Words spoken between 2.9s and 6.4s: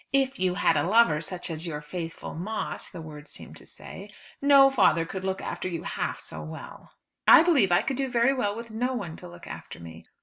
words seemed to say, "no father could look after you half